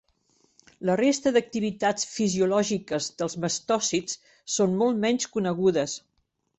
La 0.89 0.95
resta 1.01 1.33
d'activitats 1.35 2.09
fisiològiques 2.15 3.11
dels 3.23 3.39
mastòcits 3.47 4.21
són 4.59 4.77
molt 4.83 5.03
menys 5.09 5.33
conegudes. 5.39 6.01